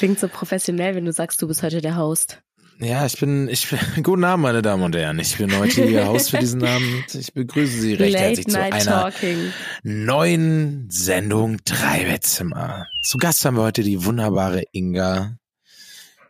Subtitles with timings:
[0.00, 2.40] klingt so professionell, wenn du sagst, du bist heute der Host.
[2.78, 5.18] Ja, ich bin, ich bin, guten Abend, meine Damen und Herren.
[5.18, 7.14] Ich bin heute Ihr Host für diesen Abend.
[7.14, 9.52] Ich begrüße Sie recht Late herzlich zu einer Talking.
[9.82, 12.86] neuen Sendung Dreibettzimmer.
[13.02, 15.36] Zu Gast haben wir heute die wunderbare Inga.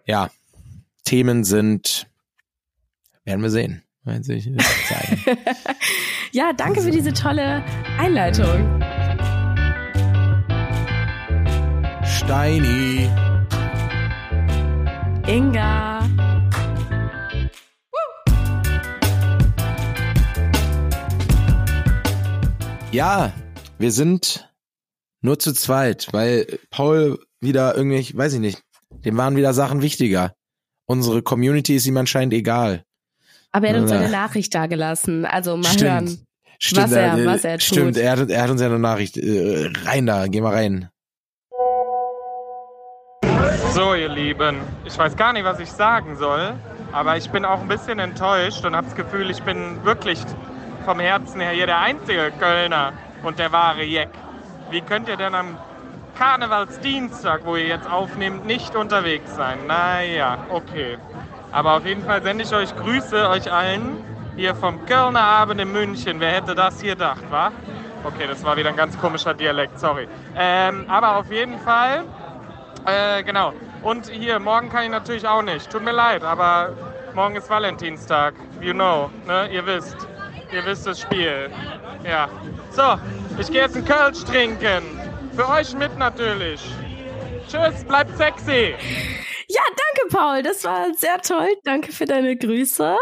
[0.05, 0.31] Ja,
[1.05, 2.09] Themen sind,
[3.25, 3.85] werden wir sehen.
[6.33, 7.65] Ja, danke für diese tolle
[7.99, 8.81] Einleitung.
[12.05, 13.30] Steini.
[15.31, 15.71] Inga.
[22.93, 23.33] Ja,
[23.79, 24.49] wir sind
[25.23, 28.61] nur zu zweit, weil Paul wieder irgendwie, weiß ich nicht,
[29.05, 30.35] dem waren wieder Sachen wichtiger.
[30.87, 32.83] Unsere Community ist ihm anscheinend egal.
[33.53, 33.99] Aber er hat uns Ja.
[34.01, 35.25] eine Nachricht dagelassen.
[35.25, 35.83] Also mal Stimmt.
[35.91, 36.27] hören.
[36.59, 37.63] Stimmt, Was er- äh, was er tut.
[37.63, 39.17] Stimmt, er hat, er hat uns ja eine Nachricht.
[39.17, 40.89] Äh, rein da, geh mal rein.
[43.71, 46.55] So, ihr Lieben, ich weiß gar nicht, was ich sagen soll,
[46.91, 50.19] aber ich bin auch ein bisschen enttäuscht und habe das Gefühl, ich bin wirklich
[50.85, 54.09] vom Herzen her hier der einzige Kölner und der wahre Jeck.
[54.71, 55.57] Wie könnt ihr denn am
[56.19, 59.59] Karnevalsdienstag, wo ihr jetzt aufnehmt, nicht unterwegs sein?
[59.69, 60.99] Naja, okay.
[61.53, 64.03] Aber auf jeden Fall sende ich euch Grüße, euch allen,
[64.35, 66.19] hier vom Kölner Abend in München.
[66.19, 67.53] Wer hätte das hier gedacht, wa?
[68.03, 70.09] Okay, das war wieder ein ganz komischer Dialekt, sorry.
[70.37, 72.05] Ähm, aber auf jeden Fall
[72.87, 73.53] äh, genau.
[73.83, 75.71] Und hier, morgen kann ich natürlich auch nicht.
[75.71, 76.75] Tut mir leid, aber
[77.15, 78.35] morgen ist Valentinstag.
[78.61, 79.49] You know, ne?
[79.53, 79.97] Ihr wisst.
[80.53, 81.51] Ihr wisst das Spiel.
[82.05, 82.29] Ja.
[82.71, 82.99] So,
[83.39, 84.83] ich gehe jetzt einen Kölsch trinken.
[85.35, 86.61] Für euch mit natürlich.
[87.49, 88.75] Tschüss, bleibt sexy.
[89.49, 90.43] Ja, danke, Paul.
[90.43, 91.49] Das war sehr toll.
[91.65, 92.97] Danke für deine Grüße.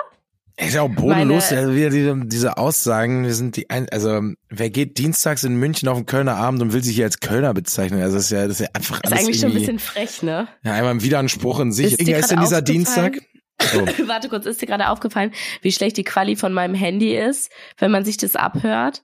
[0.61, 3.25] Ist ja auch bodenlos, Meine- also wieder diese, diese Aussagen.
[3.25, 6.73] Wir sind die ein, also wer geht dienstags in München auf den Kölner Abend und
[6.73, 8.03] will sich hier als Kölner bezeichnen?
[8.03, 10.48] Also das ist ja, das ist ja einfach Ist eigentlich schon ein bisschen frech, ne?
[10.64, 11.92] Ja, einmal ein Wideranspruch in sich.
[11.92, 12.62] Ist Inga, ist denn dieser?
[12.62, 13.19] Dienstag?
[13.75, 13.84] Oh.
[14.06, 17.91] Warte kurz, ist dir gerade aufgefallen, wie schlecht die Quali von meinem Handy ist, wenn
[17.91, 19.02] man sich das abhört?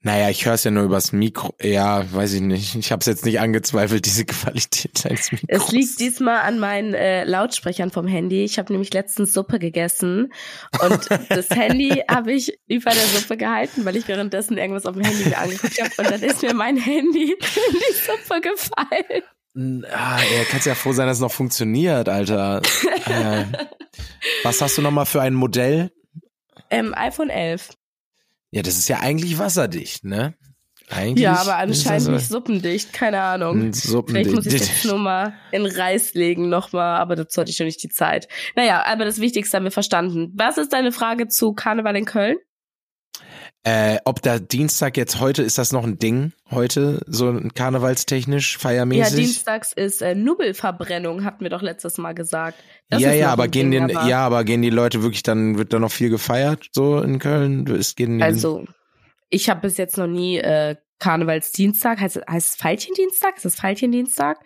[0.00, 1.54] Naja, ich höre es ja nur übers Mikro.
[1.60, 2.76] Ja, weiß ich nicht.
[2.76, 5.48] Ich habe es jetzt nicht angezweifelt, diese Qualität deines Mikros.
[5.48, 8.44] Es liegt diesmal an meinen äh, Lautsprechern vom Handy.
[8.44, 10.32] Ich habe nämlich letztens Suppe gegessen
[10.80, 15.04] und das Handy habe ich über der Suppe gehalten, weil ich währenddessen irgendwas auf dem
[15.04, 19.84] Handy mir angeguckt habe und dann ist mir mein Handy in die Suppe gefallen.
[19.90, 22.62] Ah, ja, kannst ja froh sein, dass es noch funktioniert, Alter.
[23.06, 23.44] äh,
[24.44, 25.90] was hast du nochmal für ein Modell?
[26.70, 27.70] Ähm, iPhone 11.
[28.50, 30.34] Ja, das ist ja eigentlich wasserdicht, ne?
[30.90, 33.60] Eigentlich Ja, aber anscheinend das nicht suppendicht, keine Ahnung.
[33.60, 37.50] ein Suppen- Vielleicht muss ich das nur mal in Reis legen nochmal, aber dazu hatte
[37.50, 38.26] ich schon nicht die Zeit.
[38.56, 40.32] Naja, aber das Wichtigste haben wir verstanden.
[40.34, 42.38] Was ist deine Frage zu Karneval in Köln?
[43.64, 46.32] Äh, ob der Dienstag jetzt heute, ist das noch ein Ding?
[46.50, 49.16] Heute, so ein karnevalstechnisch, Ja, feiermäßig?
[49.16, 52.56] dienstags ist äh, Nubbelverbrennung, hatten wir doch letztes Mal gesagt.
[52.88, 55.22] Das ja, ist ja, aber gehen Ding, den, aber- ja, aber gehen die Leute wirklich
[55.24, 57.66] dann, wird da noch viel gefeiert, so in Köln?
[57.68, 58.64] Es gehen Also,
[59.28, 63.36] ich habe bis jetzt noch nie äh, Karnevalsdienstag, heißt, heißt es Veilchendienstag?
[63.36, 64.38] Ist das Veilchendienstag?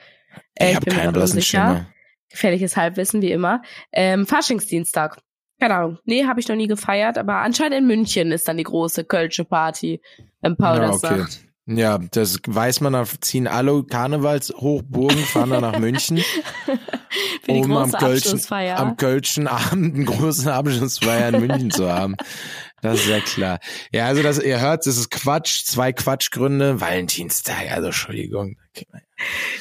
[0.55, 1.41] Äh, ich habe keinen blassen.
[1.43, 1.87] Schimmer.
[2.31, 3.61] Gefährliches Halbwissen, wie immer.
[3.93, 5.19] Ähm, Faschingsdienstag.
[5.63, 5.99] Keine Ahnung.
[6.07, 9.45] Nee, habe ich noch nie gefeiert, aber anscheinend in München ist dann die große Kölsche
[9.45, 10.01] Party,
[10.41, 11.19] wenn Paul Ja, das okay.
[11.19, 11.41] sagt.
[11.67, 16.19] Ja, das weiß man, da ziehen alle Karnevalshochburgen, fahren dann nach München,
[17.45, 22.17] Für um am Kölschen, am Kölschen Abend einen großen Abschlussfeier in München zu haben.
[22.83, 23.59] Das ist ja klar.
[23.93, 28.57] Ja, also das, ihr hört, das ist Quatsch, zwei Quatschgründe, Valentinstag, also Entschuldigung.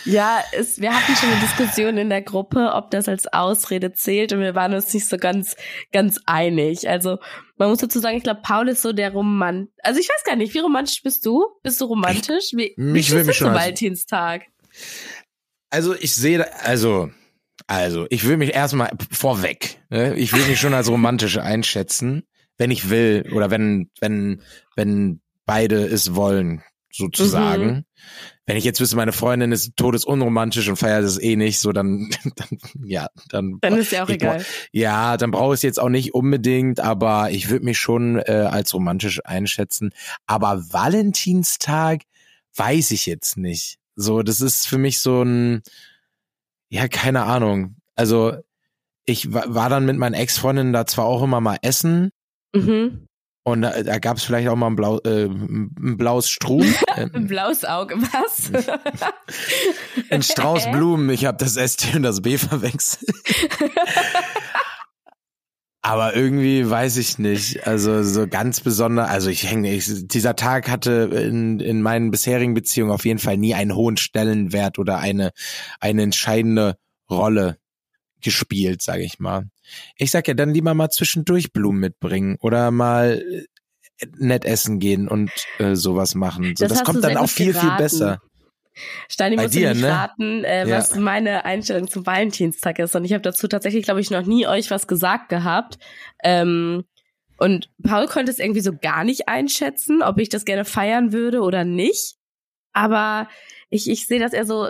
[0.05, 4.33] Ja, es, wir hatten schon eine Diskussion in der Gruppe, ob das als Ausrede zählt
[4.33, 5.55] und wir waren uns nicht so ganz,
[5.91, 6.89] ganz einig.
[6.89, 7.19] Also
[7.57, 9.69] man muss dazu sagen, ich glaube, Paul ist so der Romant.
[9.83, 11.45] Also ich weiß gar nicht, wie romantisch bist du?
[11.61, 12.53] Bist du romantisch?
[12.53, 14.43] Wie, wie mich will stehst mich schon Valentinstag?
[15.69, 17.11] Also ich sehe, da- also,
[17.67, 20.15] also ich will mich erstmal vorweg, ne?
[20.15, 22.23] ich will mich schon als romantisch einschätzen,
[22.61, 24.41] wenn ich will oder wenn, wenn,
[24.75, 26.61] wenn beide es wollen,
[26.93, 27.65] sozusagen.
[27.65, 27.85] Mhm.
[28.45, 32.09] Wenn ich jetzt wüsste, meine Freundin ist todesunromantisch und feiert es eh nicht, so dann,
[32.35, 33.57] dann ja, dann.
[33.61, 34.45] Dann ist ja auch brauch- egal.
[34.71, 38.47] Ja, dann brauche ich es jetzt auch nicht unbedingt, aber ich würde mich schon äh,
[38.49, 39.91] als romantisch einschätzen.
[40.27, 42.01] Aber Valentinstag
[42.55, 43.77] weiß ich jetzt nicht.
[43.95, 45.61] So, das ist für mich so ein,
[46.69, 47.77] ja, keine Ahnung.
[47.95, 48.35] Also
[49.05, 52.11] ich wa- war dann mit meinen Ex-Freundinnen da zwar auch immer mal essen
[52.53, 53.07] Mhm.
[53.43, 56.63] und da, da gab es vielleicht auch mal ein, Blau, äh, ein blaues Strum,
[56.95, 58.51] Ein blaues Auge, was?
[60.09, 61.09] ein Strauß Blumen.
[61.09, 63.09] Ich habe das ST und das B verwechselt.
[65.83, 67.65] Aber irgendwie weiß ich nicht.
[67.65, 72.53] Also so ganz besonders, also ich hänge, ich, dieser Tag hatte in, in meinen bisherigen
[72.53, 75.31] Beziehungen auf jeden Fall nie einen hohen Stellenwert oder eine,
[75.79, 76.77] eine entscheidende
[77.09, 77.57] Rolle
[78.21, 79.49] gespielt, sage ich mal.
[79.95, 83.21] Ich sag ja, dann lieber mal zwischendurch Blumen mitbringen oder mal
[83.99, 86.53] äh, nett essen gehen und äh, sowas machen.
[86.57, 87.77] So, Das das, kommt dann auch viel, viel geraten.
[87.77, 88.21] besser.
[89.09, 89.89] Steini Bei muss dir, nämlich ne?
[89.91, 90.77] raten, äh, Ja.
[90.77, 92.95] was meine Einstellung zum Valentinstag ist.
[92.95, 95.77] Und ich habe dazu tatsächlich, glaube ich, noch nie euch was gesagt gehabt.
[96.23, 96.85] Ähm,
[97.37, 101.41] und Paul konnte es irgendwie so gar nicht einschätzen, ob ich das gerne feiern würde
[101.41, 102.15] oder nicht.
[102.71, 103.27] Aber
[103.69, 104.69] ich, ich sehe, dass er so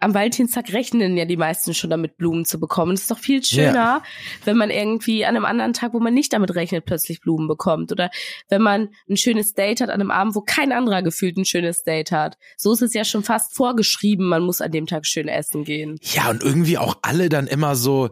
[0.00, 2.92] am Valentinstag rechnen ja die meisten schon damit, Blumen zu bekommen.
[2.92, 4.02] Es ist doch viel schöner,
[4.44, 7.92] wenn man irgendwie an einem anderen Tag, wo man nicht damit rechnet, plötzlich Blumen bekommt.
[7.92, 8.10] Oder
[8.48, 11.82] wenn man ein schönes Date hat an einem Abend, wo kein anderer gefühlt ein schönes
[11.82, 12.38] Date hat.
[12.56, 15.98] So ist es ja schon fast vorgeschrieben, man muss an dem Tag schön essen gehen.
[16.02, 18.10] Ja, und irgendwie auch alle dann immer so,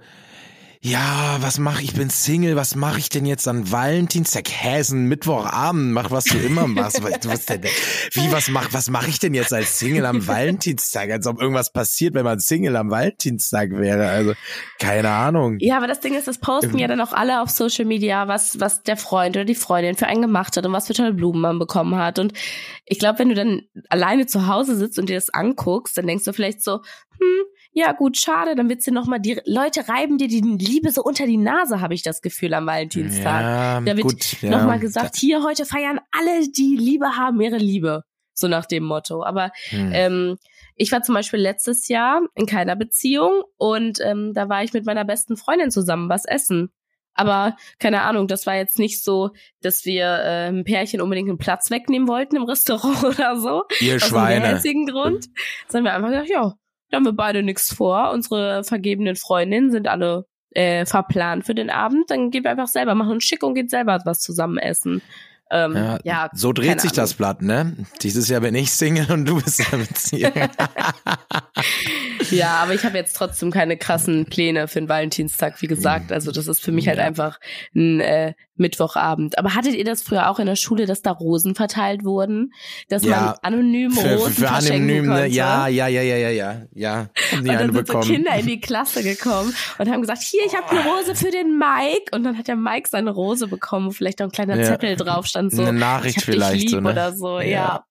[0.81, 1.95] ja, was mache ich?
[1.95, 4.49] Bin Single, was mache ich denn jetzt an Valentinstag?
[4.49, 7.03] Hä, ist ein Mittwochabend, mach was du immer machst.
[7.03, 7.63] was, was denn,
[8.13, 11.11] wie, was mach, was mache ich denn jetzt als Single am Valentinstag?
[11.11, 14.09] Als ob irgendwas passiert, wenn man Single am Valentinstag wäre.
[14.09, 14.35] Also,
[14.79, 15.57] keine Ahnung.
[15.59, 18.61] Ja, aber das Ding ist, das posten ja dann auch alle auf Social Media, was,
[18.61, 21.41] was der Freund oder die Freundin für einen gemacht hat und was für tolle Blumen
[21.41, 22.21] man bekommen hat.
[22.21, 22.35] Und
[22.87, 26.25] ich glaube, wenn du dann alleine zu Hause sitzt und dir das anguckst, dann denkst
[26.25, 26.83] du vielleicht so,
[27.19, 31.03] hm, ja gut, schade, dann wird's dir nochmal, die Leute reiben dir die Liebe so
[31.03, 33.43] unter die Nase, habe ich das Gefühl am Valentinstag.
[33.43, 34.51] Ja, da wird gut, ja.
[34.51, 38.03] nochmal gesagt, hier, heute feiern alle, die Liebe haben, ihre Liebe.
[38.35, 39.25] So nach dem Motto.
[39.25, 39.91] Aber Hm.
[39.93, 40.39] ähm,
[40.77, 44.87] ich war zum Beispiel letztes Jahr in keiner Beziehung und ähm, da war ich mit
[44.87, 46.71] meiner besten Freundin zusammen was essen.
[47.15, 49.31] Aber keine Ahnung, das war jetzt nicht so,
[49.61, 53.65] dass wir äh, ein Pärchen unbedingt einen Platz wegnehmen wollten im Restaurant oder so.
[53.81, 54.51] Ihr Aus Schweine.
[54.51, 55.27] gehässigen Grund.
[55.69, 56.55] Sondern wir haben einfach gesagt, ja,
[56.91, 58.11] da haben wir beide nichts vor.
[58.13, 62.11] Unsere vergebenen Freundinnen sind alle äh, verplant für den Abend.
[62.11, 65.03] Dann gehen wir einfach selber, machen uns schick und gehen selber was zusammen essen.
[65.51, 67.17] Ähm, ja, Ja, so dreht sich das Ahnung.
[67.39, 67.77] Blatt, ne?
[68.03, 70.33] Dieses Jahr bin ich Single und du bist in der Beziehung.
[72.31, 76.13] Ja, aber ich habe jetzt trotzdem keine krassen Pläne für den Valentinstag, wie gesagt.
[76.13, 77.05] Also das ist für mich halt Ja.
[77.05, 77.39] einfach
[77.75, 79.39] ein äh, Mittwochabend.
[79.39, 82.53] Aber hattet ihr das früher auch in der Schule, dass da Rosen verteilt wurden?
[82.89, 85.15] Dass Ja, man anonym für, Rosen für verschenken anonym, ne?
[85.23, 85.27] konnte?
[85.35, 86.93] Ja, ja, ja, ja, ja, ja, ja.
[86.93, 88.05] Haben die Und dann sind so bekommen.
[88.15, 91.59] Kinder in die Klasse gekommen und haben gesagt, hier, ich habe eine Rose für den
[91.59, 92.11] Mike.
[92.13, 94.65] Und dann hat der Mike seine Rose bekommen, wo vielleicht noch ein kleiner Ja.
[94.65, 96.91] Zettel drauf stand, so, Eine Nachricht ich hab vielleicht dich lieb so, ne?
[96.91, 97.47] oder so, ja.
[97.49, 97.85] Ja.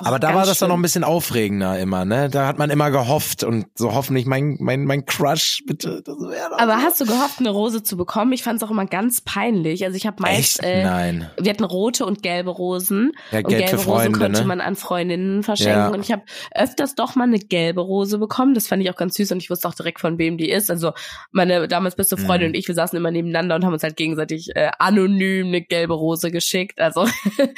[0.00, 2.28] Aber da war das dann noch ein bisschen aufregender immer, ne?
[2.28, 6.02] Da hat man immer gehofft und so hoffentlich mein, mein, mein Crush, bitte.
[6.04, 6.82] Das doch Aber so.
[6.82, 8.32] hast du gehofft, eine Rose zu bekommen?
[8.32, 9.84] Ich fand es auch immer ganz peinlich.
[9.84, 10.68] Also ich habe meist, Echt?
[10.68, 11.30] äh, Nein.
[11.40, 13.12] wir hatten rote und gelbe Rosen.
[13.30, 14.46] Ja, und gelb gelbe für Rosen Freunde, konnte ne?
[14.46, 15.78] man an Freundinnen verschenken.
[15.80, 15.88] Ja.
[15.88, 16.22] Und ich habe
[16.54, 18.54] öfters doch mal eine gelbe Rose bekommen.
[18.54, 20.70] Das fand ich auch ganz süß und ich wusste auch direkt, von wem die ist.
[20.70, 20.92] Also
[21.32, 22.54] meine damals beste Freundin Mhm.
[22.54, 25.94] und ich, wir saßen immer nebeneinander und haben uns halt gegenseitig äh, anonym eine gelbe
[25.94, 26.80] Rose geschickt.
[26.80, 27.06] Also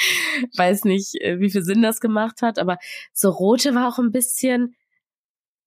[0.57, 2.59] weiß nicht, äh, wie viel Sinn das gemacht hat.
[2.59, 2.79] Aber
[3.13, 4.75] so rote war auch ein bisschen...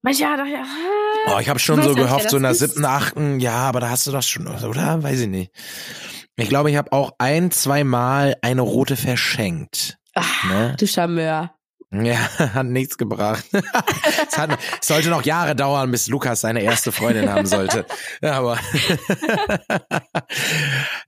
[0.01, 3.39] Manchmal dachte ich, ah, Oh, ich habe schon so gehofft, so in der siebten, achten,
[3.41, 5.03] ja, aber da hast du das schon, oder?
[5.03, 5.51] Weiß ich nicht.
[6.37, 9.97] Ich glaube, ich habe auch ein, zwei Mal eine rote verschenkt.
[10.13, 10.75] Ach, Ne?
[10.79, 11.53] du Charmeur.
[11.91, 12.17] Ja,
[12.53, 13.43] hat nichts gebracht.
[13.51, 17.85] es, hat, es sollte noch Jahre dauern, bis Lukas seine erste Freundin haben sollte.
[18.21, 18.59] Ja, aber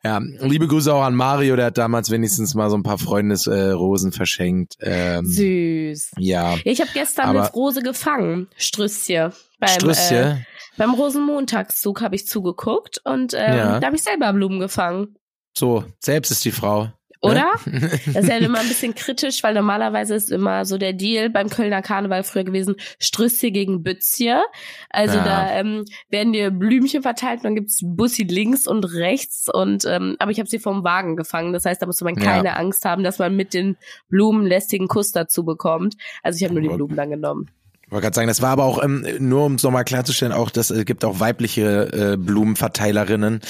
[0.04, 4.12] ja, liebe Grüße auch an Mario, der hat damals wenigstens mal so ein paar Freundesrosen
[4.12, 4.76] verschenkt.
[4.82, 6.12] Ähm, Süß.
[6.18, 9.32] ja, ich habe gestern Aber- eine Rose gefangen, Strüsschen.
[9.60, 10.46] Beim, Äh, Strüsschen.
[10.78, 13.80] beim Rosenmontagszug habe ich zugeguckt und ähm, Ja.
[13.80, 15.16] da habe ich selber Blumen gefangen.
[15.56, 16.92] So, selbst ist die Frau.
[17.22, 17.52] Oder?
[17.66, 17.90] Ne?
[18.14, 21.50] Das ist ja immer ein bisschen kritisch, weil normalerweise ist immer so der Deal beim
[21.50, 24.42] Kölner Karneval früher gewesen, Strüsschen gegen Bützje.
[24.90, 25.24] Also Ja.
[25.24, 29.48] da ähm, werden dir Blümchen verteilt und dann gibt's Bussi links und rechts.
[29.54, 31.54] Und ähm, aber ich habe sie vom Wagen gefangen.
[31.54, 32.24] Das heißt, da musste man Ja.
[32.24, 33.78] keine Angst haben, dass man mit den
[34.10, 35.96] Blumen lästigen Kuss dazu bekommt.
[36.24, 36.76] Also ich habe nur die.
[36.76, 37.50] Blumen dann genommen.
[37.86, 40.50] Ich wollte gerade sagen, das war aber auch, ähm, nur um es nochmal klarzustellen, auch,
[40.50, 43.42] das äh, gibt auch weibliche äh, Blumenverteilerinnen,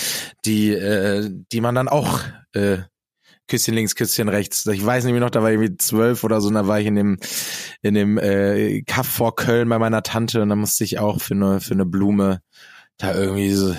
[0.46, 2.20] die, äh, die man dann auch
[2.54, 2.78] äh,
[3.52, 4.66] Küsschen links, Küsschen rechts.
[4.66, 6.80] Ich weiß nicht mehr noch, da war ich irgendwie zwölf oder so, und da war
[6.80, 7.18] ich in dem,
[7.82, 11.34] in dem äh, Kaff vor Köln bei meiner Tante und da musste ich auch für
[11.34, 12.42] eine, für eine Blume
[12.98, 13.76] da irgendwie so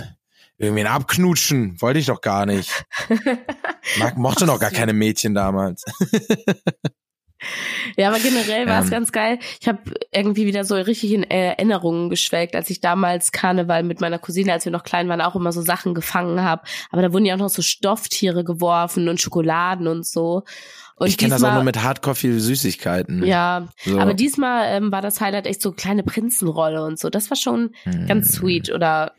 [0.59, 1.81] irgendwie abknutschen.
[1.81, 2.85] Wollte ich doch gar nicht.
[3.99, 5.85] Mag, mochte noch gar keine Mädchen damals.
[7.97, 8.91] Ja, aber generell war es Ähm.
[8.93, 9.39] ganz geil.
[9.61, 9.79] Ich habe
[10.13, 14.65] irgendwie wieder so richtig in Erinnerungen geschwelgt, als ich damals Karneval mit meiner Cousine, als
[14.65, 16.63] wir noch klein waren, auch immer so Sachen gefangen habe.
[16.91, 20.45] Aber da wurden ja auch noch so Stofftiere geworfen und Schokoladen und so.
[20.97, 23.25] Und ich kenne das auch nur mit Hardcore viel Süßigkeiten.
[23.25, 23.99] Ja, So.
[23.99, 27.11] aber diesmal ähm, war das Highlight echt so kleine Prinzenrolle und so.
[27.11, 28.07] Das war schon Hm.
[28.07, 28.71] ganz sweet.
[28.73, 29.13] Oder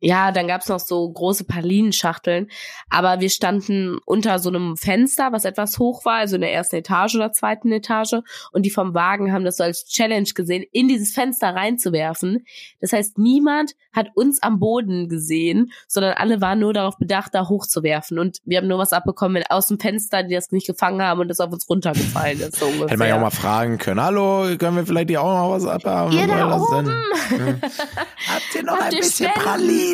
[0.00, 2.48] Ja, dann gab's noch so große Pralinenschachteln.
[2.88, 6.76] Aber wir standen unter so einem Fenster, was etwas hoch war, also in der ersten
[6.76, 8.14] Etage oder zweiten Etage.
[8.52, 12.44] Und die vom Wagen haben das so als Challenge gesehen, in dieses Fenster reinzuwerfen.
[12.80, 17.48] Das heißt, niemand hat uns am Boden gesehen, sondern alle waren nur darauf bedacht, da
[17.48, 18.18] hochzuwerfen.
[18.18, 21.28] Und wir haben nur was abbekommen aus dem Fenster, die das nicht gefangen haben und
[21.28, 22.56] das auf uns runtergefallen ist.
[22.56, 22.88] So ungefähr.
[22.88, 25.66] Hätte man ja auch mal fragen können, hallo, können wir vielleicht hier auch noch was
[25.66, 26.12] abhaben?
[26.12, 26.86] Ihr da oben!
[27.30, 27.60] denn?
[27.62, 29.44] Habt ihr noch Habt ein ihr bisschen Spenden?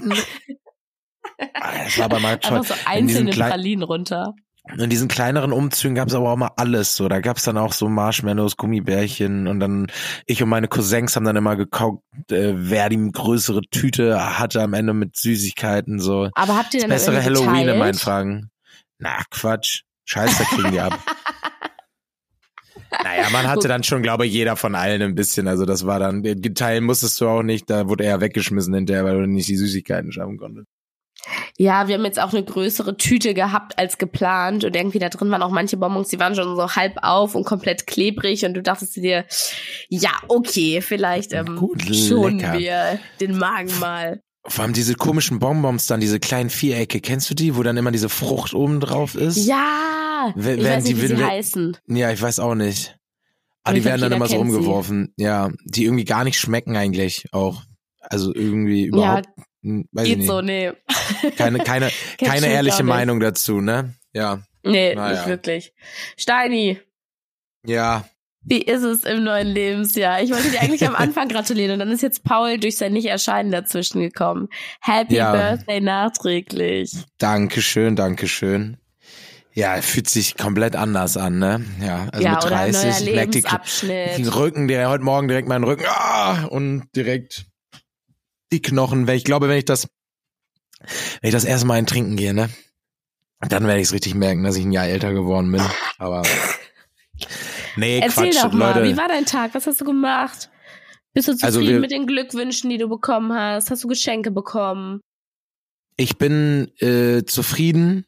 [0.00, 0.18] Pralinen?
[1.54, 2.56] Ah, Das war bei Markt schon.
[2.58, 4.34] Einfach so in diesen einzelne Pralinen runter.
[4.78, 6.96] In diesen kleineren Umzügen gab es aber auch mal alles.
[6.96, 9.88] So, da gab es dann auch so Marshmallows, Gummibärchen und dann
[10.24, 14.72] ich und meine Cousins haben dann immer gekauft, äh, wer die größere Tüte hatte am
[14.72, 16.00] Ende mit Süßigkeiten.
[16.00, 18.50] So Aber habt ihr das denn bessere irgendwie Halloween in meinen Fragen.
[18.98, 20.98] Na Quatsch, Scheiß, da kriegen die ab.
[23.02, 25.48] Naja, man hatte dann schon, glaube ich, jeder von allen ein bisschen.
[25.48, 29.20] Also das war dann, geteilen musstest du auch nicht, da wurde er weggeschmissen hinterher, weil
[29.20, 30.66] du nicht die Süßigkeiten schaffen konntest.
[31.56, 35.30] Ja, wir haben jetzt auch eine größere Tüte gehabt als geplant und irgendwie da drin
[35.30, 38.62] waren auch manche Bonbons, die waren schon so halb auf und komplett klebrig und du
[38.62, 39.24] dachtest dir,
[39.88, 42.58] ja, okay, vielleicht ähm, Gut, schonen lecker.
[42.58, 44.20] wir den Magen mal.
[44.46, 47.90] Vor allem diese komischen Bonbons dann, diese kleinen Vierecke, kennst du die, wo dann immer
[47.92, 49.36] diese Frucht oben drauf ist?
[49.46, 51.76] Ja, Wer- ich werden weiß nicht, die- wie sie werden- heißen.
[51.88, 52.96] Ja, ich weiß auch nicht.
[53.62, 54.56] Aber die ich werden glaub, dann immer so kennt sie.
[54.58, 55.14] umgeworfen.
[55.16, 57.62] Ja, die irgendwie gar nicht schmecken eigentlich auch.
[58.00, 59.28] Also irgendwie überhaupt,
[59.62, 60.72] hm, weiß ich Geht so, nee.
[61.38, 61.90] Keine, keine,
[62.22, 62.82] keine ehrliche.
[62.82, 63.94] Meinung dazu, ne?
[64.12, 64.42] Ja.
[64.62, 65.16] Nee, Naja.
[65.16, 65.72] nicht wirklich.
[66.18, 66.78] Steini,
[67.66, 68.04] Ja.
[68.44, 70.22] Wie ist es im neuen Lebensjahr?
[70.22, 73.50] Ich wollte dir eigentlich am Anfang gratulieren und dann ist jetzt Paul durch sein Nicht-Erscheinen
[73.50, 74.48] dazwischen gekommen.
[74.80, 75.32] Happy Ja.
[75.32, 76.92] Birthday nachträglich.
[77.18, 78.76] Dankeschön, Dankeschön.
[79.54, 81.64] Ja, fühlt sich komplett anders an, ne?
[81.80, 85.04] Ja, also ja, mit oder ein 30 neuer ich merk die, den Rücken, der heute
[85.04, 87.46] Morgen direkt meinen Rücken ah, und direkt
[88.52, 89.06] die Knochen.
[89.06, 89.86] Weil ich glaube, wenn ich das,
[91.20, 92.50] wenn ich das erste Mal in Trinken gehe, ne,
[93.48, 95.62] dann werde ich es richtig merken, dass ich ein Jahr älter geworden bin.
[95.98, 96.22] Aber
[97.76, 98.84] nee, Erzähl Quatsch, doch mal, Leute.
[98.92, 99.54] wie war dein Tag?
[99.54, 100.50] Was hast du gemacht?
[101.12, 103.70] Bist du zufrieden Also wir- mit den Glückwünschen, die du bekommen hast?
[103.70, 105.00] Hast du Geschenke bekommen?
[105.96, 108.04] Ich bin äh, zufrieden.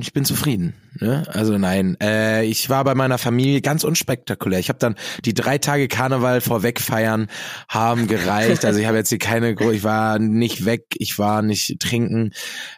[0.00, 0.74] Ich bin zufrieden.
[1.00, 1.22] Ne?
[1.28, 4.58] Also nein, äh, ich war bei meiner Familie ganz unspektakulär.
[4.58, 7.28] Ich habe dann die drei Tage Karneval vorweg feiern
[7.68, 8.66] haben gereicht.
[8.66, 12.32] Also ich habe jetzt hier keine, gro- ich war nicht weg, ich war nicht trinken.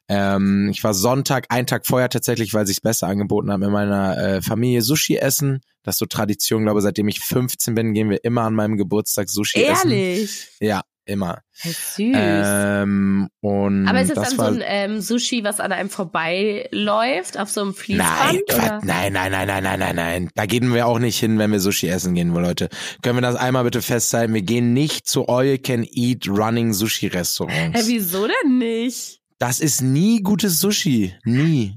[0.09, 4.17] Ähm, ich war Sonntag, einen Tag vorher tatsächlich, weil sich's besser angeboten hat, mit meiner
[4.17, 5.61] äh, Familie Sushi essen.
[5.83, 9.29] Das ist so Tradition, glaube seitdem ich 15 bin, gehen wir immer an meinem Geburtstag
[9.29, 9.91] Sushi essen.
[9.91, 10.49] Ehrlich?
[10.61, 11.43] Ja, immer.
[11.53, 11.99] Süß.
[11.99, 15.91] Ähm, und Aber ist es das dann war, so ein ähm, Sushi, was an einem
[15.91, 18.43] vorbeiläuft, auf so einem Fließband?
[18.85, 20.31] Nein, nein, nein, nein, nein, nein, nein, nein.
[20.35, 22.69] Da gehen wir auch nicht hin, wenn wir Sushi essen gehen, Leute.
[23.03, 24.35] Können wir das einmal bitte festhalten?
[24.35, 27.87] Wir gehen nicht zu All You Can Eat Running Sushi Hä, Restaurants.
[27.87, 29.21] wieso denn nicht?
[29.39, 31.15] Das ist nie gutes Sushi.
[31.25, 31.77] Nie.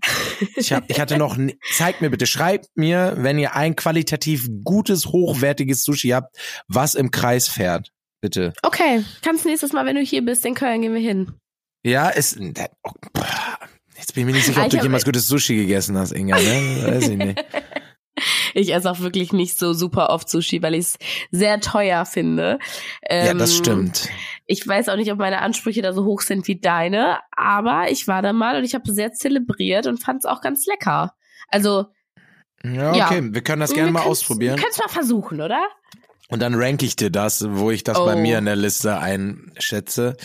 [0.55, 1.37] Ich, hab, ich hatte noch,
[1.75, 7.09] zeigt mir bitte, schreibt mir, wenn ihr ein qualitativ gutes, hochwertiges Sushi habt, was im
[7.11, 7.91] Kreis fährt.
[8.21, 8.53] Bitte.
[8.63, 11.31] Okay, kannst nächstes Mal, wenn du hier bist, in Köln gehen wir hin.
[11.83, 12.39] Ja, ist,
[12.83, 12.91] oh,
[13.97, 16.11] jetzt bin ich mir nicht sicher, Ah, ob ich du jemals gutes Sushi gegessen hast,
[16.11, 16.83] Inga, ne?
[16.85, 17.45] Weiß ich nicht.
[18.55, 20.97] Ich esse auch wirklich nicht so super oft Sushi, weil ich es
[21.29, 22.57] sehr teuer finde.
[23.07, 24.09] Ja, das Ähm, stimmt.
[24.47, 28.07] Ich weiß auch nicht, ob meine Ansprüche da so hoch sind wie deine, aber ich
[28.07, 31.13] war da mal und ich habe sehr zelebriert und fand es auch ganz lecker.
[31.49, 31.85] Also,
[32.63, 33.05] Ja, Ja.
[33.05, 34.55] okay, wir können das gerne mal ausprobieren.
[34.55, 35.61] Wir können es mal versuchen, oder?
[36.29, 38.17] Und dann rank ich dir das, wo ich das bei Oh.
[38.17, 40.17] mir in der Liste einschätze.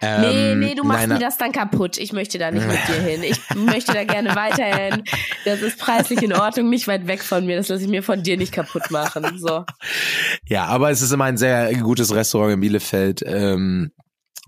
[0.00, 0.06] nee,
[0.52, 1.98] Ähm, nee, du machst nein, mir das dann kaputt.
[1.98, 3.22] Ich möchte da nicht mit dir hin.
[3.24, 5.02] Ich möchte da gerne weiterhin.
[5.44, 7.56] Das ist preislich in Ordnung, nicht weit weg von mir.
[7.56, 9.38] Das lasse ich mir von dir nicht kaputt machen.
[9.38, 9.64] So.
[10.46, 13.22] Ja, aber es ist immer ein sehr gutes Restaurant in Bielefeld.
[13.26, 13.90] Ähm,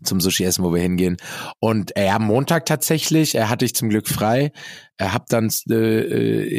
[0.04, 1.16] zum Sushi essen, wo wir hingehen.
[1.61, 4.50] Und äh, ja, Montag tatsächlich, er hatte ich zum Glück frei.
[4.97, 5.75] Er hab dann äh,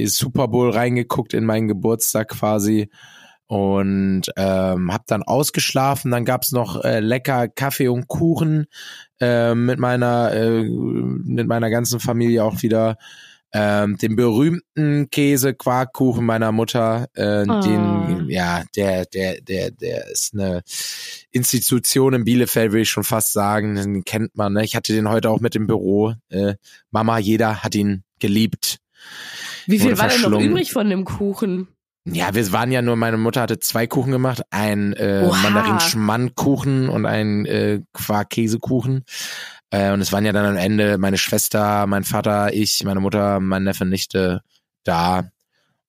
[0.03, 2.89] äh, Super Bowl reingeguckt in meinen Geburtstag quasi
[3.53, 6.09] und ähm, hab dann ausgeschlafen.
[6.09, 8.65] Dann gab's noch äh, lecker Kaffee und Kuchen
[9.21, 12.97] äh, mit meiner äh, mit meiner ganzen Familie auch wieder.
[13.55, 17.61] Ähm, den berühmten Käse Quarkkuchen meiner Mutter, äh, Oh.
[17.61, 20.63] den ja der der der der ist eine
[21.29, 23.75] Institution in Bielefeld, will ich schon fast sagen.
[23.75, 24.53] Den kennt man.
[24.53, 24.63] Ne?
[24.63, 26.15] Ich hatte den heute auch mit im Büro.
[26.29, 26.55] Äh,
[26.89, 28.79] Mama, jeder hat ihn geliebt.
[29.67, 31.67] Wie viel war denn noch übrig von dem Kuchen?
[32.05, 35.25] Ja, wir waren ja nur, meine Mutter hatte zwei Kuchen gemacht, ein äh.
[35.25, 39.05] Mandarin-Schmandkuchen und ein äh, Quark-Käsekuchen.
[39.69, 43.39] Äh, und es waren ja dann am Ende meine Schwester, mein Vater, ich, meine Mutter,
[43.39, 44.41] mein Neffe, Nichte
[44.83, 45.29] da.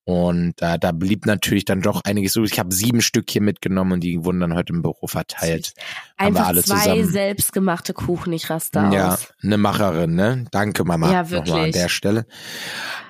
[0.07, 2.45] Und da, da blieb natürlich dann doch einiges so.
[2.45, 5.73] Ich habe sieben Stück hier mitgenommen und die wurden dann heute im Büro verteilt.
[6.19, 7.09] Einfach zwei zusammen.
[7.09, 9.33] selbstgemachte Kuchen, ich raste Ja, aus.
[9.43, 10.45] eine Macherin, ne?
[10.51, 11.11] Danke, Mama.
[11.11, 11.73] Ja, Nochmal an wirklich.
[11.75, 12.27] der Stelle.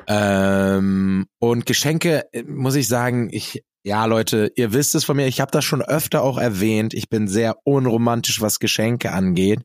[0.06, 5.26] Ähm, und Geschenke, äh, muss ich sagen, ich, ja, Leute, ihr wisst es von mir,
[5.26, 6.94] ich habe das schon öfter auch erwähnt.
[6.94, 9.60] Ich bin sehr unromantisch, was Geschenke angeht.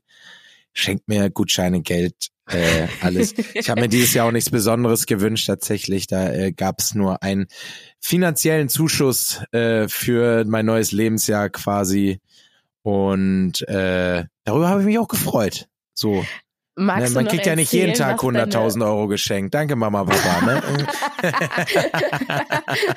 [0.72, 3.34] Schenkt mir Gutscheine, Geld, äh, alles.
[3.54, 6.06] Ich habe mir dieses Jahr auch nichts Besonderes gewünscht, tatsächlich.
[6.06, 7.46] Da äh, gab es nur einen
[8.00, 12.20] finanziellen Zuschuss äh, für mein neues Lebensjahr quasi.
[12.82, 15.66] Und äh, darüber habe ich mich auch gefreut.
[15.94, 16.24] So,
[16.76, 19.54] Magst Ne, man kriegt ja nicht jeden Tag was deine- 100.000 Euro geschenkt.
[19.54, 20.46] Danke, Mama, Papa.
[20.46, 20.62] Ne?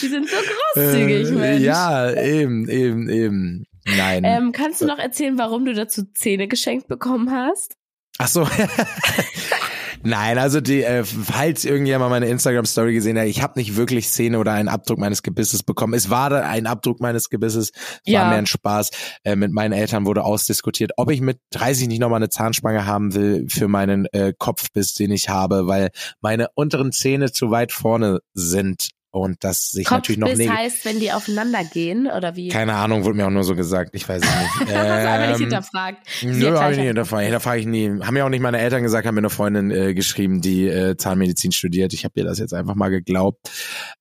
[0.00, 1.64] Die sind so großzügig, Äh, Mensch.
[1.64, 3.64] Ja, eben, eben, eben.
[3.84, 4.24] Nein.
[4.24, 7.76] Ähm, kannst du noch erzählen, warum du dazu Zähne geschenkt bekommen hast?
[8.20, 8.46] Ach so.
[10.02, 14.38] Nein, also die, äh, falls irgendjemand meine Instagram-Story gesehen hat, ich habe nicht wirklich Szene
[14.38, 15.92] oder einen Abdruck meines Gebisses bekommen.
[15.92, 18.20] Es war da ein Abdruck meines Gebisses, es Ja.
[18.22, 18.90] war mehr ein Spaß.
[19.24, 23.14] Äh, mit meinen Eltern wurde ausdiskutiert, ob ich mit 30 nicht nochmal eine Zahnspange haben
[23.14, 28.20] will für meinen äh, Kopfbiss, den ich habe, weil meine unteren Zähne zu weit vorne
[28.32, 32.48] sind und das sich natürlich noch Kopfbiss negativ heißt, wenn die aufeinander gehen oder wie?
[32.48, 33.90] Keine Ahnung, wurde mir auch nur so gesagt.
[33.94, 34.50] Ich weiß es nicht.
[34.60, 36.06] Hast du einfach nicht Ähm, hinterfragt.
[36.22, 37.24] Nö, habe ich ja- nicht hinterfragt.
[37.24, 37.88] Hinterfrage ich nie.
[38.02, 40.96] Haben mir auch nicht meine Eltern gesagt, haben mir eine Freundin äh, geschrieben, die äh,
[40.96, 41.92] Zahnmedizin studiert.
[41.92, 43.50] Ich habe ihr das jetzt einfach mal geglaubt.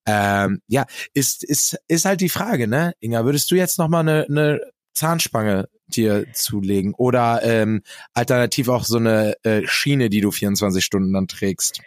[0.05, 2.93] Ähm, ja, ist, ist, ist halt die Frage, ne?
[2.99, 4.59] Inga, würdest du jetzt noch mal eine, eine
[4.93, 6.93] Zahnspange dir zulegen?
[6.93, 7.81] Oder ähm,
[8.13, 11.81] alternativ auch so eine äh, Schiene, die du 24 Stunden dann trägst?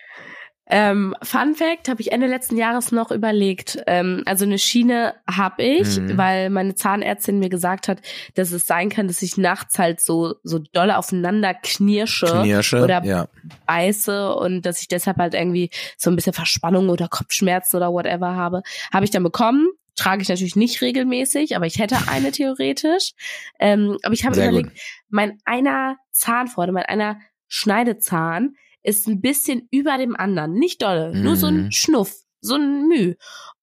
[0.69, 3.83] Ähm, Fun Fact, habe ich Ende letzten Jahres noch überlegt.
[3.87, 6.17] Ähm, also eine Schiene habe ich, Mhm.
[6.17, 8.01] weil meine Zahnärztin mir gesagt hat,
[8.35, 12.83] dass es sein kann, dass ich nachts halt so so doll aufeinander knirsche Knirsche?
[12.83, 13.29] oder ja.
[13.67, 18.37] beiße und dass ich deshalb halt irgendwie so ein bisschen Verspannung oder Kopfschmerzen oder whatever
[18.37, 18.63] habe.
[18.93, 19.69] Habe ich dann bekommen.
[19.95, 23.13] Trage ich natürlich nicht regelmäßig, aber ich hätte eine theoretisch.
[23.59, 24.71] Ähm, aber ich habe überlegt,
[25.11, 30.53] mein einer Zahnfreude, mein einer Schneidezahn ist ein bisschen über dem anderen.
[30.55, 31.57] Nicht dolle, nur so Mhm.
[31.67, 33.15] ein Schnuff, so ein Müh.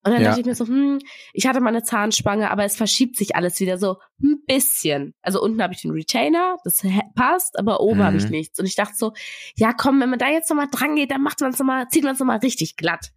[0.04, 0.30] Und dann Ja.
[0.30, 1.00] dachte ich mir so, hm,
[1.34, 5.14] ich hatte mal eine Zahnspange, aber es verschiebt sich alles wieder so ein bisschen.
[5.22, 6.82] Also unten habe ich den Retainer, das
[7.16, 8.04] passt, aber oben Mhm.
[8.06, 8.60] habe ich nichts.
[8.60, 9.12] Und ich dachte so,
[9.56, 12.04] ja komm, wenn man da jetzt nochmal dran geht, dann macht man es nochmal, zieht
[12.06, 13.10] man es nochmal richtig glatt.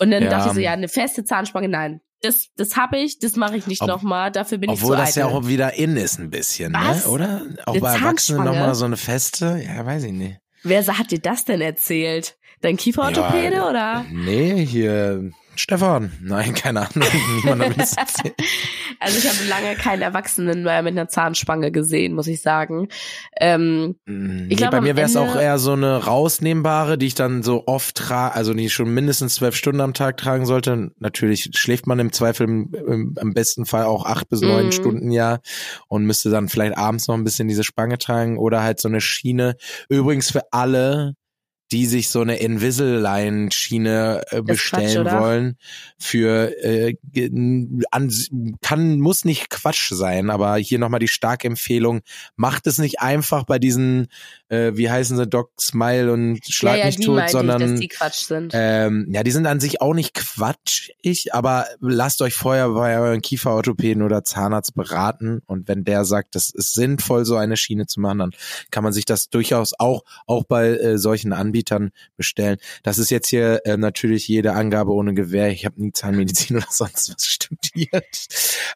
[0.00, 0.28] Und dann Ja.
[0.30, 2.00] dachte ich so, ja, eine feste Zahnspange, nein.
[2.20, 5.14] Das, das habe ich, das mache ich nicht nochmal, dafür bin Obwohl ich zu das
[5.14, 5.36] ja eitel.
[5.36, 7.06] auch wieder in ist ein bisschen, Was?
[7.06, 7.12] ne?
[7.12, 7.42] Oder?
[7.64, 9.62] Auch Eine bei Erwachsenen nochmal so eine feste?
[9.64, 10.40] Ja, weiß ich nicht.
[10.62, 12.36] Wer hat dir das denn erzählt?
[12.60, 14.04] Dein Kieferorthopäde Ja, oder?
[14.10, 16.12] Nee, hier Stefan.
[16.22, 17.08] Nein, keine Ahnung.
[19.00, 22.88] Also ich habe lange keinen Erwachsenen mehr mit einer Zahnspange gesehen, muss ich sagen.
[23.40, 27.44] Ähm, Nee, glaub, bei mir wäre es auch eher so eine rausnehmbare, die ich dann
[27.44, 30.90] so oft trage, also die ich schon mindestens zwölf Stunden am Tag tragen sollte.
[30.98, 34.72] Natürlich schläft man im Zweifel im, im, im besten Fall auch acht bis neun Mhm.
[34.72, 35.38] Stunden ja
[35.88, 39.00] und müsste dann vielleicht abends noch ein bisschen diese Spange tragen oder halt so eine
[39.00, 39.54] Schiene.
[39.88, 41.14] Übrigens für alle,
[41.72, 45.56] die sich so eine Invisalign-Schiene äh, bestellen Quatsch, wollen,
[45.98, 46.96] für äh,
[47.90, 48.12] an,
[48.62, 52.00] kann muss nicht Quatsch sein, aber hier nochmal die starke Empfehlung:
[52.36, 54.08] Macht es nicht einfach bei diesen,
[54.48, 57.80] äh, wie heißen sie, Doc Smile und Schlag ja, ja, mich tot, ich, sondern dass
[57.80, 58.52] die Quatsch sind.
[58.54, 63.20] ähm, ja, die sind an sich auch nicht quatschig, aber lasst euch vorher bei euren
[63.20, 68.00] Kieferorthopäden oder Zahnarzt beraten und wenn der sagt, das ist sinnvoll, so eine Schiene zu
[68.00, 68.30] machen, dann
[68.70, 72.58] kann man sich das durchaus auch auch bei äh, solchen Anbietern bestellen.
[72.82, 75.50] Das ist jetzt hier äh, natürlich jede Angabe ohne Gewähr.
[75.50, 78.26] Ich habe nie Zahnmedizin oder sonst was studiert,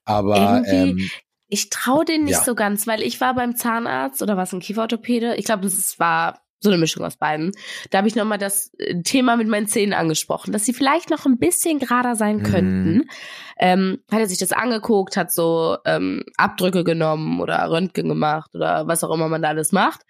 [0.05, 1.11] aber Irgendwie- ähm,
[1.53, 2.45] Ich traue den nicht Ja.
[2.45, 5.35] so ganz, weil ich war beim Zahnarzt oder was ein Kieferorthopäde.
[5.37, 7.51] Ich glaube, das ist- war so eine Mischung aus beiden.
[7.91, 11.27] Da habe ich nochmal das äh, Thema mit meinen Zähnen angesprochen, dass sie vielleicht noch
[11.27, 12.43] ein bisschen gerader sein Mhm.
[12.45, 13.11] könnten.
[13.59, 18.87] Ähm, hat er sich das angeguckt, hat so ähm, Abdrücke genommen oder Röntgen gemacht oder
[18.87, 20.01] was auch immer man da alles macht.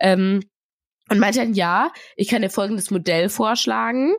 [0.00, 0.40] Ähm,
[1.10, 4.14] und meinte dann, ja, ich kann dir folgendes Modell vorschlagen.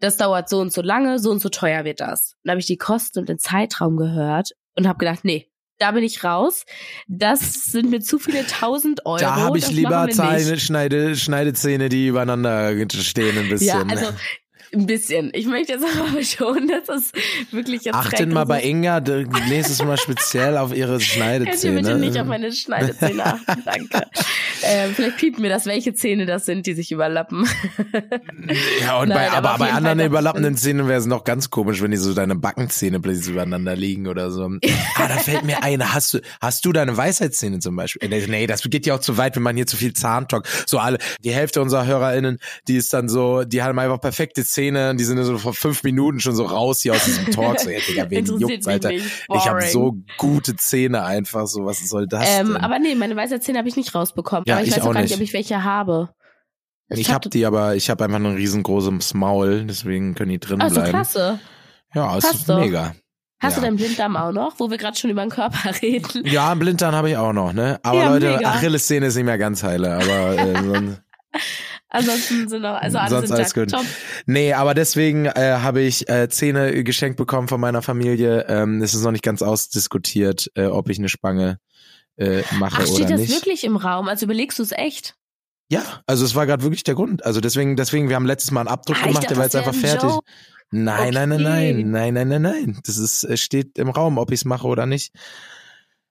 [0.00, 2.34] Das dauert so und so lange, so und so teuer wird das.
[2.42, 6.02] Dann habe ich die Kosten und den Zeitraum gehört und habe gedacht, nee, da bin
[6.02, 6.64] ich raus.
[7.06, 9.18] Das sind mir zu viele tausend Euro.
[9.18, 10.08] da habe ich das lieber.
[10.10, 13.88] Zähne, Schneide, Schneidezähne, die übereinander stehen ein bisschen.
[13.88, 14.12] Ja, also
[14.72, 15.30] ein bisschen.
[15.32, 17.12] Ich möchte jetzt aber schon, dass es
[17.52, 19.00] wirklich jetzt Achtet direkt mal bei Inga,
[19.48, 21.82] nächstes Mal speziell auf ihre Schneidezähne.
[21.82, 24.06] bitte nicht auf meine Schneidezähne achten, danke.
[24.62, 27.48] ähm, vielleicht piept mir das, welche Zähne das sind, die sich überlappen.
[28.80, 31.50] ja, und Nein, bei, aber aber bei anderen Fall, überlappenden Zähnen wäre es noch ganz
[31.50, 34.44] komisch, wenn die so deine Backenzähne plötzlich übereinander liegen oder so.
[34.44, 38.02] ah, da fällt mir ein, hast du, hast du deine Weisheitszähne zum Beispiel?
[38.02, 40.48] Äh, Nee, das geht ja auch zu weit, wenn man hier zu viel Zahntalk.
[40.66, 44.55] So alle, die Hälfte unserer HörerInnen, die ist dann so, die haben einfach perfekte Zähne,
[44.98, 47.60] die sind so vor fünf Minuten schon so raus hier aus diesem Talk.
[47.60, 48.90] So, ja, Digga, wen mich Alter?
[48.92, 52.56] Ich habe so gute Zähne einfach, so was soll das Ähm, denn?
[52.58, 54.44] aber nee, meine Weisheitszähne habe ich nicht rausbekommen.
[54.46, 56.10] Ja, aber ich, ich weiß auch gar nicht, ob ich welche habe.
[56.88, 60.60] ich habe die, aber ich habe einfach nur ein riesengroßes Maul, deswegen können die drin
[60.60, 60.90] Also bleiben.
[60.90, 61.38] klasse.
[61.94, 62.60] Ja, Passt ist doch.
[62.60, 62.94] mega.
[63.38, 63.60] Hast Ja.
[63.60, 66.24] du deinen Blinddarm auch noch, wo wir gerade schon über den Körper reden?
[66.26, 67.78] Ja, einen Blinddarm habe ich auch noch, ne?
[67.82, 68.46] Aber Ja, Leute.
[68.46, 71.02] Achillessehne ist nicht mehr ganz heile, aber äh, sonst,
[71.96, 73.70] Ansonsten sind noch, also alle Sonst sind alles gut.
[73.70, 73.84] top.
[74.26, 78.46] Nee, aber deswegen äh, habe ich äh, Zähne geschenkt bekommen von meiner Familie.
[78.48, 81.58] Ähm, es ist noch nicht ganz ausdiskutiert, äh, ob ich eine Spange
[82.16, 83.32] äh, mache Ach, steht oder das nicht.
[83.32, 84.08] wirklich im Raum?
[84.08, 85.14] Also überlegst du es echt?
[85.68, 87.24] Ja, also es war gerade wirklich der Grund.
[87.24, 89.54] Also deswegen, deswegen, wir haben letztes Mal einen Abdruck Ah, gemacht, dachte, der war jetzt
[89.54, 90.10] das einfach ein fertig.
[90.10, 90.26] Joke.
[90.70, 91.42] Nein, nein, nein, Okay.
[91.84, 92.80] nein, nein, nein, nein, nein.
[92.84, 95.12] Das ist äh, steht im Raum, ob ich es mache oder nicht.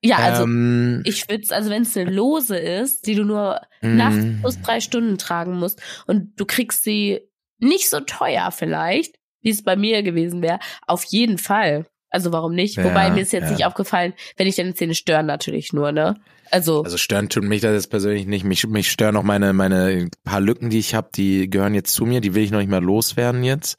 [0.04, 3.90] Ja, also ähm, ich würde also wenn es eine Lose ist, die du nur mh,
[3.90, 7.22] nachts plus drei Stunden tragen musst und du kriegst sie
[7.58, 11.86] nicht so teuer vielleicht, wie es bei mir gewesen wäre, auf jeden Fall.
[12.10, 12.78] Also warum nicht?
[12.78, 13.52] Ja, Wobei mir ist jetzt ja.
[13.52, 16.16] nicht aufgefallen, wenn ich deine Zähne stören natürlich nur, ne?
[16.52, 18.46] Also, Also stören tut mich das jetzt persönlich nicht.
[18.46, 22.06] Mich, mich stören auch meine, meine paar Lücken, die ich habe, die gehören jetzt zu
[22.06, 23.78] mir, die will ich noch nicht mehr loswerden jetzt.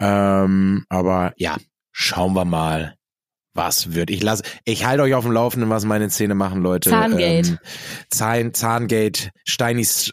[0.00, 1.56] Ähm, aber ja,
[1.92, 2.96] schauen wir mal,
[3.54, 4.10] was wird.
[4.10, 6.90] Ich lasse, ich halte euch auf dem Laufenden, was meine Zähne machen, Leute.
[6.90, 7.50] Zahngate.
[7.50, 7.58] Ähm,
[8.10, 10.12] Zahn, Zahngate, Steinis,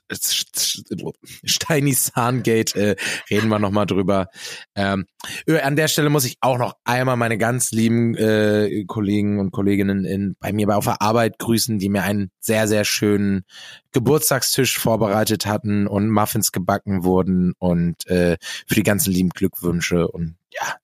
[1.43, 2.95] Steinis Zahngate, äh,
[3.29, 4.27] reden wir nochmal drüber.
[4.75, 5.05] Ähm,
[5.47, 9.51] äh, an der Stelle muss ich auch noch einmal meine ganz lieben äh, Kollegen und
[9.51, 13.43] Kolleginnen in, bei mir bei auf der Arbeit grüßen, die mir einen sehr, sehr schönen
[13.91, 20.35] Geburtstagstisch vorbereitet hatten und Muffins gebacken wurden und äh, für die ganzen lieben Glückwünsche und
[20.51, 20.75] ja,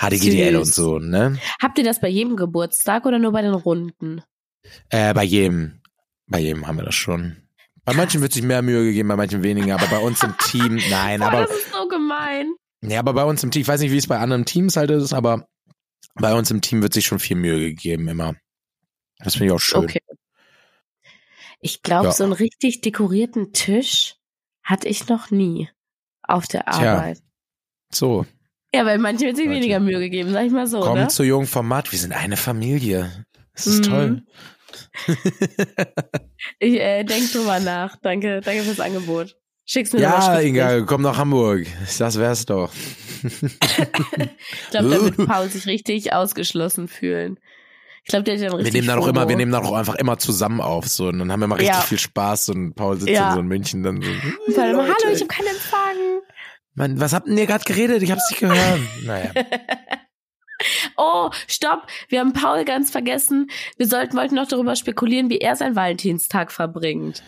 [0.00, 0.58] HDGDL Süß.
[0.60, 1.38] und so, ne?
[1.62, 4.22] habt ihr das bei jedem Geburtstag oder nur bei den Runden?
[4.90, 5.80] Äh, bei jedem,
[6.26, 7.36] bei jedem haben wir das schon.
[7.84, 10.80] Bei manchen wird sich mehr Mühe gegeben, bei manchen weniger, aber bei uns im Team,
[10.90, 12.52] nein, Boah, aber, das ist so gemein.
[12.82, 14.90] nee, aber bei uns im Team, ich weiß nicht, wie es bei anderen Teams halt
[14.90, 15.46] ist, aber
[16.14, 18.34] bei uns im Team wird sich schon viel Mühe gegeben, immer.
[19.18, 19.84] Das finde ich auch schön.
[19.84, 20.00] Okay.
[21.60, 22.12] Ich glaube, Ja.
[22.12, 24.16] so einen richtig dekorierten Tisch
[24.62, 25.68] hatte ich noch nie
[26.22, 26.94] auf der Tja.
[26.94, 27.20] Arbeit.
[27.92, 28.24] So,
[28.74, 29.56] Ja, weil manche wird sich Leute.
[29.56, 31.08] weniger Mühe gegeben, sag ich mal so, kommen ne?
[31.08, 33.24] zu Jung Format, wir sind eine Familie.
[33.54, 33.90] Das ist Mhm.
[33.90, 34.22] toll.
[36.58, 37.96] Ich äh, denk drüber nach.
[38.02, 39.36] Danke, danke fürs Angebot.
[39.66, 40.38] Schick's mir Ja.
[40.40, 41.66] Inga, komm nach Hamburg.
[41.98, 42.70] Das wär's doch.
[43.22, 47.38] Ich glaube, da wird Paul sich richtig ausgeschlossen fühlen.
[48.04, 49.72] Ich glaube, der hat dann Wir richtig nehmen dann auch immer, wir nehmen dann auch
[49.74, 51.80] einfach immer zusammen auf, so, und dann haben wir mal richtig Ja.
[51.82, 53.28] viel Spaß und Paul sitzt Ja.
[53.28, 54.08] in so in München dann so.
[54.46, 55.96] Leute, Hallo, ich habe keinen Empfang.
[56.74, 58.02] Mann, was habt denn ihr gerade geredet?
[58.02, 58.80] Ich hab's nicht gehört.
[59.04, 59.30] Naja.
[60.96, 61.86] Oh, stopp.
[62.10, 63.50] Wir haben Paul ganz vergessen.
[63.78, 67.22] Wir sollten wollten noch darüber spekulieren, wie er seinen Valentinstag verbringt.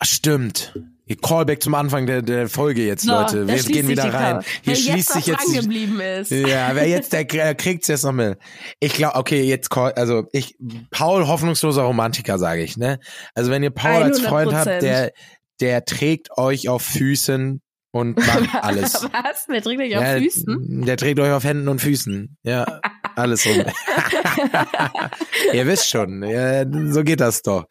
[0.00, 0.74] Ach, stimmt.
[1.06, 3.46] Ihr Callback zum Anfang der, der Folge jetzt, So, Leute.
[3.48, 4.42] Wir gehen wieder rein.
[4.62, 6.30] Hier Wer schließt jetzt sich noch jetzt geblieben ist.
[6.30, 8.38] Ja, wer jetzt, der äh, kriegt's jetzt noch mit.
[8.80, 10.56] Ich glaube, okay, jetzt, Call- also ich,
[10.90, 12.98] Paul, hoffnungsloser Romantiker, sage ich, ne?
[13.34, 14.54] Also wenn ihr Paul als Freund 100%.
[14.56, 15.12] habt, der,
[15.60, 17.62] der trägt euch auf Füßen
[17.98, 18.94] und macht alles.
[18.94, 19.44] Was?
[19.48, 20.84] Wer trägt euch auf Ja, Füßen?
[20.86, 22.36] Der trägt euch auf Händen und Füßen.
[22.42, 22.80] Ja,
[23.16, 23.64] alles rum.
[25.52, 27.66] Ihr wisst schon, ja, so geht das doch,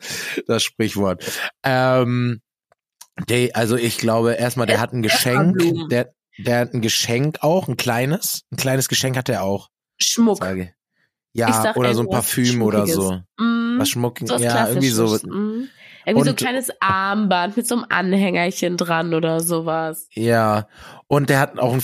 [0.47, 1.23] das Sprichwort.
[1.63, 2.41] Ähm,
[3.29, 7.67] der, also ich glaube erstmal, der hat ein Geschenk, der, der hat ein Geschenk auch,
[7.67, 10.37] ein kleines, ein kleines Geschenk hat er auch, Schmuck.
[10.37, 10.73] sage
[11.33, 13.13] Ja, oder so ein Parfüm oder so.
[13.39, 15.17] Mm, Was Schmuck, ja, irgendwie so.
[15.25, 15.69] Mm.
[16.07, 20.07] Irgendwie so ein Und- kleines Armband mit so einem Anhängerchen dran oder sowas.
[20.13, 20.67] Ja,
[21.07, 21.83] und der hat auch ein,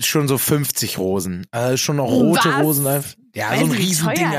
[0.00, 1.46] schon so 50 Rosen.
[1.50, 2.62] Also schon noch rote Was?
[2.62, 2.84] Rosen.
[3.34, 4.32] Ja, weißt so ein Riesending.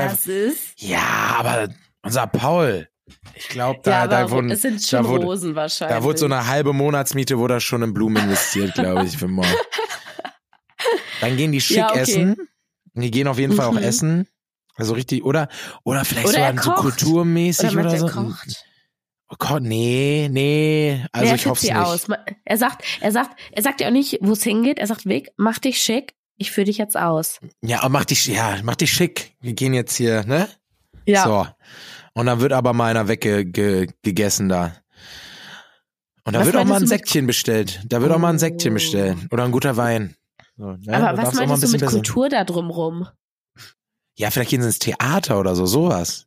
[0.76, 1.68] Ja, aber
[2.02, 2.88] unser Paul,
[3.34, 5.98] ich glaube, da, ja, da, wurden, es sind schon da, wurde, Rosen wahrscheinlich.
[5.98, 9.28] da wurde so eine halbe Monatsmiete wurde da schon in Blumen investiert, glaube ich, für
[9.28, 9.48] morgen.
[11.20, 12.00] Dann gehen die schick Ja, okay.
[12.00, 12.36] essen.
[12.94, 13.78] Die gehen auf jeden Fall auch Mhm.
[13.82, 14.28] essen.
[14.76, 15.48] Also richtig, oder?
[15.84, 16.80] Oder vielleicht Oder er sogar so kocht.
[16.82, 18.06] kulturmäßig oder oder, er so.
[18.08, 18.64] kocht?
[19.32, 21.04] Oh Gott, nee, nee.
[21.12, 21.76] Also Wer ich hoffe sie nicht.
[21.76, 22.06] aus?
[22.44, 24.78] Er sagt, er sagt, er sagt ja auch nicht, wo es hingeht.
[24.78, 26.14] Er sagt, Weg, mach dich schick.
[26.36, 27.38] Ich führe dich jetzt aus.
[27.62, 29.34] Ja, mach dich, ja, mach dich schick.
[29.40, 30.48] Wir gehen jetzt hier, ne?
[31.06, 31.24] Ja.
[31.24, 31.46] So.
[32.14, 34.74] Und dann wird aber mal einer weggegessen ge gegessen da.
[36.24, 37.80] Und da Was wird auch mal ein du Säckchen bestellt.
[37.86, 38.74] Da wird auch mal ein Säckchen Oh.
[38.74, 39.16] bestellt.
[39.30, 40.16] Oder ein guter Wein.
[40.56, 40.92] So, ne?
[40.96, 43.06] Aber was mal ein meinst du mit besser- Kultur da drumrum?
[44.18, 46.26] Ja, vielleicht gehen sie ins Theater oder so, sowas.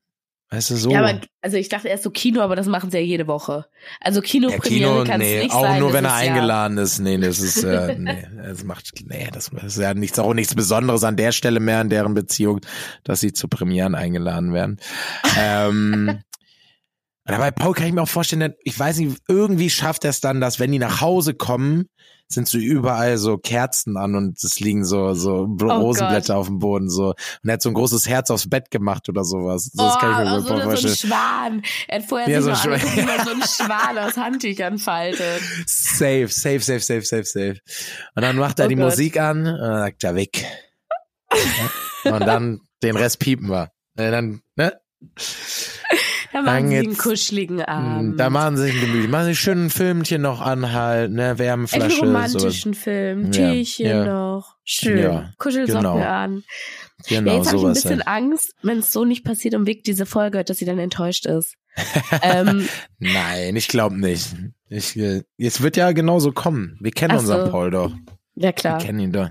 [0.54, 0.92] Weißt du, so.
[0.92, 3.66] Ja, aber also ich dachte erst so Kino, aber das machen sie ja jede Woche.
[4.00, 5.80] Also Ja, Kinopremiere Kino, kann es nee, nicht auch sein.
[5.80, 7.00] nur das wenn er ist ja- eingeladen ist.
[7.00, 11.04] Nee, das ist, äh, nee, das macht, nee, das ist ja nichts, auch nichts Besonderes
[11.04, 12.62] an der Stelle mehr in deren Beziehung,
[13.04, 14.80] dass sie zu Premieren eingeladen werden.
[15.40, 16.20] ähm,
[17.26, 20.20] Aber bei Paul kann ich mir auch vorstellen, ich weiß nicht, irgendwie schafft er es
[20.20, 21.86] dann, dass wenn die nach Hause kommen,
[22.28, 26.58] sind so überall so Kerzen an und es liegen so so Oh Rosenblätter auf dem
[26.60, 29.70] Boden so und er hat so ein großes Herz aufs Bett gemacht oder sowas.
[29.72, 30.96] So, das kann ich mir oh, gut so, so ein vorstellen.
[30.96, 31.62] Schwan.
[31.88, 35.42] Er hat vorher Ja, so so, ein so, einen Schwan aus Handtüchern faltet.
[35.68, 37.58] Safe, safe, safe, safe, safe, safe.
[38.16, 38.86] Und dann macht er Oh die Gott.
[38.86, 40.46] Musik an und dann sagt er weg.
[42.06, 43.72] Und dann den Rest piepen wir.
[43.96, 44.74] Äh, Dann, ne?
[46.34, 48.20] Da machen Dann sie einen jetzt- kuscheligen Abend.
[48.20, 49.08] Da machen sie sich ein Gemüse.
[49.08, 51.30] Machen sie schön ein Filmchen noch anhalten, ne?
[51.30, 51.90] Einen Wärmflasche.
[51.96, 52.02] sowas.
[52.08, 54.06] romantischen Film, Ja, Teechen ja.
[54.06, 54.56] noch.
[54.66, 54.98] Schön.
[54.98, 55.98] Ja, Kuschelsocken genau.
[56.04, 56.44] an.
[57.08, 57.84] Genau, ja, jetzt habe ich ein sowas.
[57.84, 58.08] bisschen halt.
[58.08, 61.26] Angst, wenn es so nicht passiert und Vic diese Folge hört, dass sie dann enttäuscht
[61.28, 61.56] ist.
[62.24, 62.68] ähm,
[63.00, 64.36] Nein, ich glaube nicht.
[64.70, 66.78] Ich, äh, es wird ja genauso kommen.
[66.82, 67.52] Wir kennen unseren so.
[67.52, 67.92] Paul doch.
[68.36, 68.80] ja klar.
[68.80, 69.30] Wir kennen ihn doch.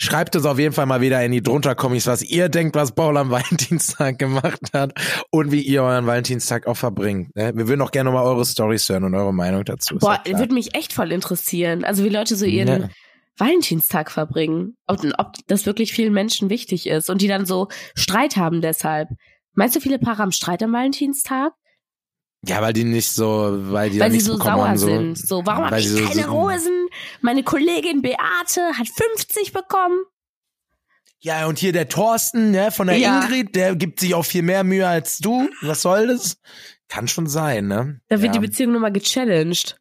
[0.00, 3.16] Schreibt uns auf jeden Fall mal wieder in die drunter-Kommis, was ihr denkt, was Paul
[3.16, 4.92] am Valentinstag gemacht hat
[5.30, 7.34] und wie ihr euren Valentinstag auch verbringt.
[7.34, 7.52] ne?
[7.54, 9.96] Wir würden auch gerne mal eure Storys hören und eure Meinung dazu.
[9.98, 11.84] Boah, würde mich echt voll interessieren.
[11.84, 12.88] Also wie Leute so ihren Ja.
[13.36, 14.76] Valentinstag verbringen.
[14.86, 19.08] Ob, ob das wirklich vielen Menschen wichtig ist und die dann so Streit haben deshalb.
[19.54, 21.52] Meinst du, viele Paare haben Streit am Valentinstag?
[22.46, 24.86] Ja, weil die nicht so, weil die weil sie so sauer haben, so.
[24.86, 25.18] sind.
[25.18, 26.86] So, warum habe ich so- keine so- Rosen?
[27.20, 29.98] Meine Kollegin Beate hat 50 bekommen.
[31.20, 33.22] Ja, und hier der Thorsten, ne, von der Ja.
[33.22, 35.50] Ingrid, der gibt sich auch viel mehr Mühe als du.
[35.62, 36.38] Was soll das?
[36.86, 38.00] Kann schon sein, ne?
[38.08, 38.40] Da wird ja.
[38.40, 39.76] die Beziehung nochmal gechallenged.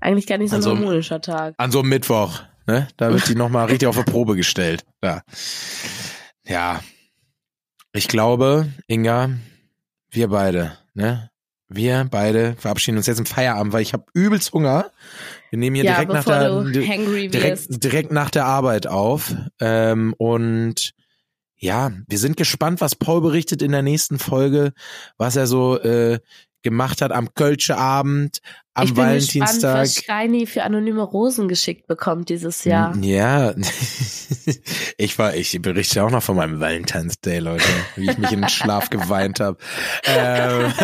[0.00, 1.54] Eigentlich gar nicht so ein Also- harmonischer Tag.
[1.58, 2.88] An so einem Mittwoch, ne?
[2.96, 4.82] Da wird die nochmal richtig auf die Probe gestellt.
[5.04, 5.22] Ja.
[6.46, 6.82] Ja.
[7.92, 9.30] Ich glaube, Inga,
[10.10, 11.30] wir beide, ne?
[11.68, 14.90] Wir beide verabschieden uns jetzt im Feierabend, weil ich habe übelst Hunger.
[15.50, 19.34] Wir nehmen hier ja, direkt nach der direkt, direkt nach der Arbeit auf.
[19.60, 20.94] Ähm, und
[21.56, 24.72] ja, wir sind gespannt, was Paul berichtet in der nächsten Folge,
[25.18, 26.20] was er so äh,
[26.62, 28.38] gemacht hat am Kölsche Abend,
[28.74, 29.50] am ich bin Valentinstag.
[29.50, 32.96] gespannt, was Schreini für anonyme Rosen geschickt bekommt dieses Jahr.
[32.98, 33.54] Ja,
[34.98, 37.64] ich war, ich berichte auch noch von meinem Valentine's Day, Leute,
[37.96, 39.58] wie ich mich in den Schlaf geweint habe.
[40.04, 40.72] Ähm,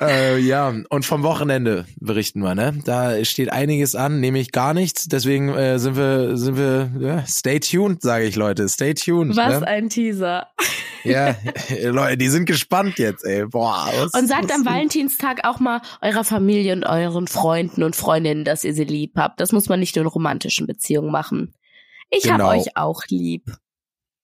[0.00, 2.78] äh, ja, und vom Wochenende berichten wir, ne?
[2.84, 5.06] Da steht einiges an, nämlich gar nichts.
[5.08, 9.36] Deswegen äh, sind wir, sind wir, ja, stay tuned, sage ich, Leute, stay tuned.
[9.36, 9.66] Was ne?
[9.66, 10.48] ein Teaser.
[11.04, 11.34] Ja,
[11.84, 13.46] Leute, die sind gespannt jetzt, ey.
[13.46, 13.88] Boah.
[13.96, 18.44] Was, Und sagt was- am Valentinstag auch mal eurer Familie und euren Freunden und Freundinnen,
[18.44, 19.40] dass ihr sie lieb habt.
[19.40, 21.54] Das muss man nicht nur in romantischen Beziehungen machen.
[22.10, 22.50] Ich Genau.
[22.50, 23.44] hab euch auch lieb.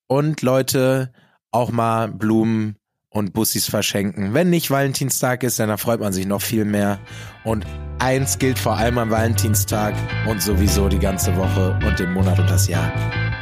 [0.08, 1.12] Und Leute,
[1.50, 2.76] auch mal Blumen
[3.16, 4.34] und Bussis verschenken.
[4.34, 7.00] Wenn nicht Valentinstag ist, dann freut man sich noch viel mehr.
[7.44, 7.64] Und
[7.98, 9.94] eins gilt vor allem am Valentinstag
[10.28, 12.92] und sowieso die ganze Woche und den Monat und das Jahr.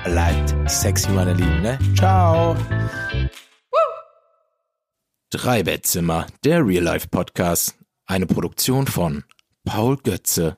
[0.05, 1.79] Bleibt sexy, meine Lieben, ne?
[1.97, 2.57] Ciao!
[5.31, 7.75] Drei Bettzimmer, der Real Life Podcast.
[8.07, 9.25] Eine Produktion von
[9.65, 10.57] Paul Götze